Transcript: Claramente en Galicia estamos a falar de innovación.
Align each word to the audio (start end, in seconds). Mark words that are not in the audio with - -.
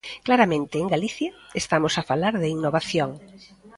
Claramente 0.27 0.75
en 0.79 0.91
Galicia 0.95 1.31
estamos 1.61 1.93
a 1.95 2.05
falar 2.09 2.33
de 2.41 2.47
innovación. 2.57 3.09